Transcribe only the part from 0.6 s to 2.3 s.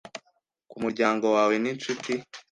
Ku muryango wawe n'inshuti?